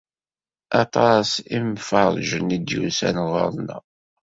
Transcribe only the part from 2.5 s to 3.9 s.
i d-yusan ɣur-neɣ.